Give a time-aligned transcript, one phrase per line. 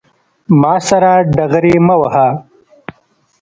[0.61, 2.27] ما سره ډغرې مه وهه